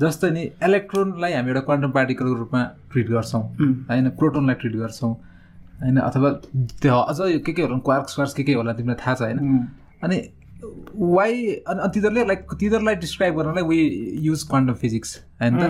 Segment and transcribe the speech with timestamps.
[0.00, 2.62] जस्तै नि इलेक्ट्रोनलाई हामी एउटा क्वान्टम पार्टिकलको रूपमा
[2.92, 3.42] ट्रिट गर्छौँ।
[3.90, 5.12] होइन प्रोटोनलाई ट्रिट गर्छौँ।
[5.82, 6.30] होइन अथवा
[6.82, 9.68] त्यो अझ यो के के होला क्वार्क्स क्वार्क्स के के होला तिमीलाई थाहा छ होइन?
[10.02, 10.18] अनि
[10.96, 11.32] वाइ
[11.68, 13.78] अनि तिनीहरूले लाइक तिनीहरूलाई डिस्क्राइब गर्नलाई वी
[14.26, 15.62] युज क्वान्टम फिजिक्स होइन त?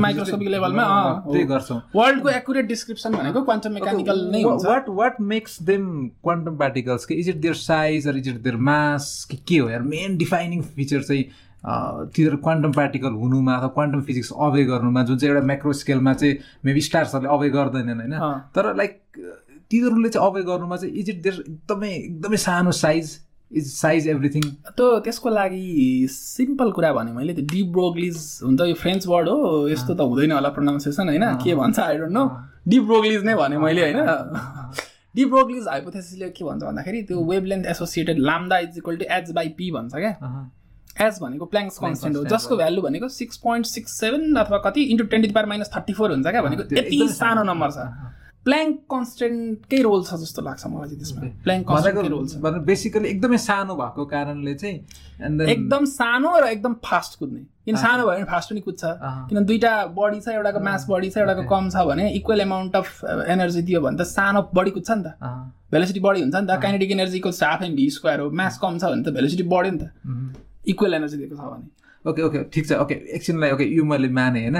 [0.00, 0.84] माइक्रोस्कोपिक लेभलमा
[1.26, 5.86] त्यही गर्छौँ। वर्ल्डको एकुरेट डिस्क्रिप्सन भनेको क्वान्टम मेकानिकल नै हुन्छ। What what makes them
[6.22, 9.68] quantum particles के is it their size or is it their mass कि के हो?
[9.70, 11.24] यार मेन डिफाइनिङ फिचर चाहिँ
[11.64, 16.38] तिनीहरू क्वान्टम पार्टिकल हुनुमा अथवा क्वान्टम फिजिक्स अवे गर्नुमा जुन चाहिँ एउटा म्याक्रो स्केलमा चाहिँ
[16.64, 18.14] मेबी स्टार्सहरूले अवे गर्दैनन् होइन?
[18.54, 19.00] तर लाइक
[19.70, 23.18] तिनीहरूले चाहिँ अवे गर्नुमा चाहिँ इज इट देयर एकदमै एकदमै सानो साइज
[23.50, 24.42] इज साइज एभ्रिथिङ
[24.78, 29.68] त त्यसको लागि सिम्पल कुरा भने मैले त्यो डिप ब्रोग्लिज हुन्छ यो फ्रेन्च वर्ड हो
[29.68, 31.24] यस्तो त हुँदैन होला प्रोनाउन्सिएसन होइन?
[31.44, 32.24] के भन्छ I don't know
[32.68, 34.00] de Broglie's नै भने मैले होइन?
[35.16, 39.48] डिप ब्रोग्लिज हाइपोथेसिसले के भन्छ भन्दाखेरि त्यो wavelength associated lambda is equal to h by
[39.58, 40.12] p भन्छ क्या।
[41.02, 45.04] एच भनेको प्ल्याङ्क्स कन्सटेन्ट हो जसको भ्यालु भनेको सिक्स पोइन्ट सिक्स सेभेन अथवा कति into
[45.04, 48.10] twenty power minus thirty four हुन्छ क्या भनेको यति सानो नम्बर छ।
[48.42, 53.38] प्ल्याङ्क कन्सटेन्टकै रोल छ जस्तो लाग्छ मलाई चाहिँ त्यसमा। प्ल्याङ्क कन्सटेन्टकै रोल छ। बेसिकली एकदमै
[53.38, 58.50] सानो भएको कारणले चाहिँ एकदम सानो र एकदम फास्ट कुद्ने। किन सानो भयो भने फास्ट
[58.50, 58.82] पनि कुद्छ।
[59.30, 62.88] किन दुइटा बडी छ एउटाको मास बडी छ एउटाको कम छ भने इक्वल एमाउन्ट अफ
[63.30, 65.14] एनर्जी दियो भने त सानो बडी कुद्छ नि त।
[65.70, 68.78] भेलोसिटी बढी हुन्छ नि त। Kinetic energy equals half m v square हो। मास कम
[68.78, 69.86] छ भने त भेलोसिटी बढ्यो नि त।
[70.68, 74.40] इक्वल एनर्जी दिएको छ भने। ओके ओके ठिक छ। ओके एकछिनलाई ओके यो मैले माने
[74.40, 74.56] होइन?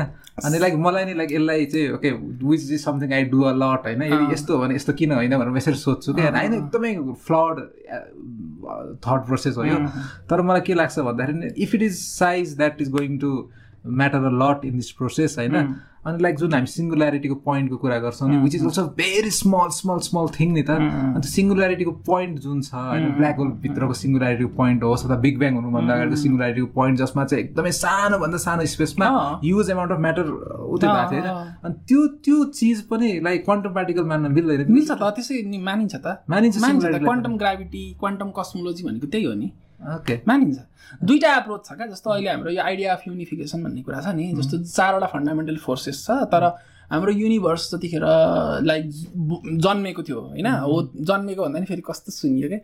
[0.47, 2.11] अनि लाइक मलाई नि लाइक यसलाई चाहिँ okay
[2.47, 4.03] which is something I do a lot होइन?
[4.03, 6.95] यदि यस्तो हो भने यस्तो किन होइन भनेर यसरी सोध्छु क्या। होइन एकदमै
[7.27, 7.61] फ्लड
[9.03, 9.79] थट प्रोसेस हो यो।
[10.31, 13.33] तर मलाई के लाग्छ भन्दाखेरि if it is size that is going to
[13.87, 15.75] matter a lot in this process होइन?
[16.07, 19.99] अनि लाइक जुन हामी सिङ्गुल्यारिटीको पोइन्टको कुरा गर्छौँ नि which is also very small small
[20.07, 25.05] small thing नि त। अन्त सिङ्गुल्यारिटीको पोइन्ट जुन छ होइन ब्ल्याक होलभित्रको सिङ्गुल्यारिटीको पोइन्ट होस्
[25.07, 29.07] अथवा बिग ब्याङ हुनुभन्दा अगाडिको सिङ्गुल्यारिटीको पोइन्ट जसमा चाहिँ एकदमै सानोभन्दा सानो स्पेसमा
[29.45, 31.55] युज एमाउन्ट अफ म्याटर उतै भएको थियो होइन?
[31.65, 36.19] अनि त्यो त्यो चिज पनि लाइक क्वान्टम पार्टिकल मान्न मिल्दैन मिल्छ त त्यसै मानिन्छ त।
[36.31, 36.57] मानिन्छ
[37.03, 40.59] क्वान्टम ग्राभिटी क्वान्टम कस्मोलोजी भनेको त्यही हो नि। ओके मानिन्छ।
[41.05, 44.27] दुईवटा एप्रोच छ क्या जस्तो अहिले हाम्रो यो आइडिया अफ युनिफिकेसन भन्ने कुरा छ नि
[44.39, 46.45] जस्तो चारवटा फन्डामेन्टल फोर्सेस छ तर
[46.93, 48.05] हाम्रो युनिभर्स जतिखेर
[48.65, 48.83] लाइक
[49.65, 50.47] जन्मेको थियो होइन?
[50.47, 52.61] हो जन्मेको भन्दा नि फेरि कस्तो सुनियो क्या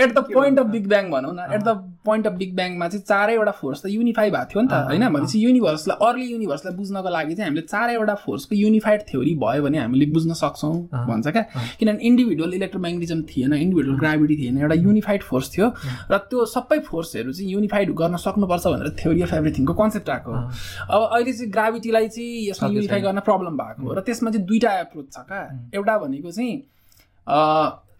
[0.00, 3.04] at the point of big bang भनौँ न। At the point of big ब्याङमा चाहिँ
[3.04, 5.08] चारैवटा फोर्स त युनिफाई भएको थियो नि त होइन?
[5.08, 10.06] भनेपछि युनिभर्सलाई अर्ली युनिभर्सलाई बुझ्नको लागि चाहिँ हामीले चारैवटा फोर्सको युनिफाइड थ्योरी भयो भने हामीले
[10.14, 10.74] बुझ्न सक्छौँ
[11.10, 11.42] भन्छ क्या?
[11.80, 15.66] किनभने इन्डिभिजुअल इलेक्ट्रोम्याग्नेटिजम थिएन इन्डिभिजुअल ग्राभिटी थिएन एउटा युनिफाइड फोर्स थियो।
[16.10, 21.00] र त्यो सबै फोर्सहरू चाहिँ युनिफाइड गर्न सक्नुपर्छ भनेर थ्योरी अफ एभ्रिथिङको कन्सेप्ट आएको अब
[21.02, 25.06] अहिले चाहिँ ग्राभिटीलाई चाहिँ यसमा युनिफाई गर्न प्रब्लम भएको हो। र त्यसमा चाहिँ दुईवटा एप्रोच
[25.12, 25.42] छ क्या
[25.74, 26.54] एउटा भनेको चाहिँ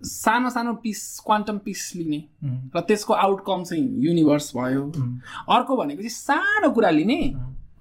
[0.01, 2.21] सानो सानो पिस क्वान्टम पिस लिने।
[2.77, 4.85] र त्यसको आउटकम चाहिँ युनिभर्स भयो।
[5.51, 7.21] अर्को भनेको चाहिँ सानो कुरा लिने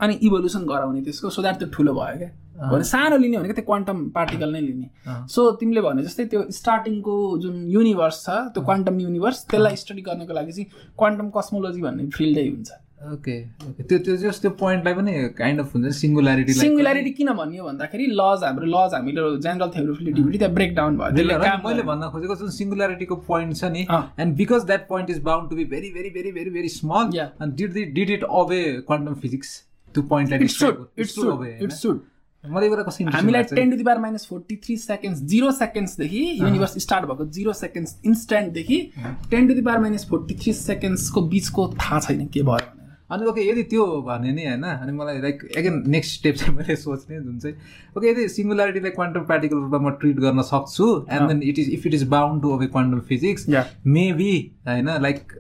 [0.02, 3.66] अनि इभोल्युसन गराउने त्यसको। सो द्याट त्यो ठुलो भयो क्या भने सानो लिने भनेको त्यो
[3.66, 4.88] क्वान्टम पार्टिकल नै लिने।
[5.28, 10.34] सो तिमीले भने जस्तै त्यो स्टार्टिङको जुन युनिभर्स छ त्यो क्वान्टम युनिभर्स त्यसलाई स्टडी गर्नको
[10.34, 10.68] लागि चाहिँ
[11.00, 12.70] क्वान्टम कस्मोलोजी भन्ने फिल्डै हुन्छ।
[13.00, 13.34] ओके
[13.70, 18.06] ओके त्यो त्यो जस्ट त्यो पोइन्टलाई पनि काइन्ड अफ हुन्छ सिङ्गुल्यारिटी सिङ्गुल्यारिटी किन भन्यो भन्दाखेरि
[18.20, 21.12] लज हाम्रो लज हामीले जेनरल थ्योरी अफ रिलेटिभिटी त्यहाँ ब्रेक डाउन भयो।
[21.68, 25.56] मैले भन्न खोजेको जुन सिङ्गुल्यारिटीको पोइन्ट छ नि and because that point is bound to
[25.56, 29.58] be very very very very very small and did the did it away quantum physics
[29.96, 32.02] त्यो पोइन्टलाई इट्स सुड
[32.44, 37.54] हामीलाई ten to the power minus forty three seconds zero सेकेन्ड्सदेखि universe start भएको zero
[37.62, 38.82] seconds इन्स्ट्यान्टदेखि
[39.32, 42.78] ten to the power minus forty three सेकेन्ड्सको बिचको थाहा छैन के भयो।
[43.10, 46.76] अनि ओके यदि त्यो भने नि होइन अनि मलाई लाइक एगेन नेक्स्ट स्टेप चाहिँ मैले
[46.76, 47.56] सोच्ने जुन चाहिँ
[47.98, 51.88] ओके यदि सिङ्गुलारिटीलाई क्वान्टम पार्टिकल रूपमा म ट्रिट गर्न सक्छु and then it is if
[51.88, 53.48] it is bound to away quantum physics
[53.98, 54.34] maybe
[54.68, 55.40] होइन लाइक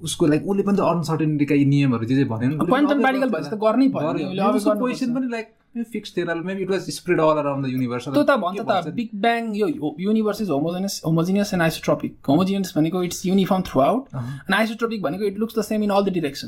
[0.00, 3.88] उसको लाइक उसले पनि त अनसर्टेनिटीका यी नियमहरू चाहिँ भन्यो क्वान्टम पार्टिकल भएपछि त गर्नै
[3.94, 5.46] पर्यो। पोजिसन पनि लाइक
[5.92, 9.08] फिक्स थिएन maybe it was spread all around the universe त्यो त भन्छ त बिग
[9.22, 9.68] ब्याङ यो
[10.00, 15.38] universe is homogeneous homogeneous and isotropic homogeneous भनेको it's uniform throughout and isotropic भनेको it
[15.38, 16.46] looks the same in all the direction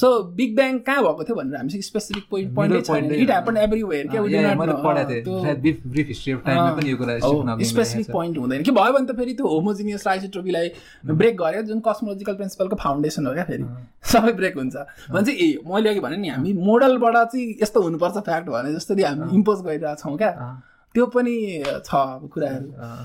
[0.00, 4.22] so big bang कहाँ भएको थियो भनेर हामी specific point point it happen everywhere क्या
[7.64, 10.68] specific point हुँदैन। के भयो भने त फेरि त्यो होमोजिनियस आइसोट्रोपीलाई
[11.06, 13.64] ब्रेक गर्यो। जुन कस्मोलोजिकल प्रिन्सिपलको फाउन्डेसन हो क्या फेरि।
[14.12, 14.74] सबै ब्रेक हुन्छ।
[15.10, 19.02] भने चाहिँ ए मैले अघि भने नि हामी मोडलबाट चाहिँ यस्तो हुनुपर्छ फ्याक्ट भने जसरी
[19.02, 20.32] हामी इम्पोज गरिरहेछौँ क्या।
[20.94, 21.36] त्यो पनि
[21.86, 21.90] छ
[22.32, 22.68] कुराहरू।